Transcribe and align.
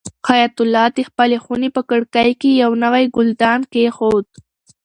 حیات 0.29 0.55
الله 0.63 0.85
د 0.97 0.99
خپلې 1.09 1.37
خونې 1.43 1.69
په 1.75 1.81
کړکۍ 1.89 2.29
کې 2.41 2.51
یو 2.63 2.71
نوی 2.83 3.05
ګلدان 3.15 3.59
کېښود. 3.73 4.27